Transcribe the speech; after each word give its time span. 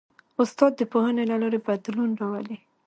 استاد 0.43 0.71
د 0.77 0.81
پوهنې 0.91 1.23
له 1.31 1.35
لارې 1.41 1.59
بدلون 1.67 2.11
راولي. 2.21 2.57